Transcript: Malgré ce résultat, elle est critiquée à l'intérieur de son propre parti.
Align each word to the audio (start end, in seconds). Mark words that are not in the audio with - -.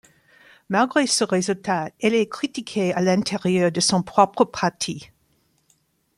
Malgré 0.69 1.05
ce 1.05 1.23
résultat, 1.23 1.91
elle 2.01 2.15
est 2.15 2.27
critiquée 2.27 2.91
à 2.95 3.01
l'intérieur 3.01 3.71
de 3.71 3.79
son 3.81 4.01
propre 4.01 4.45
parti. 4.45 5.11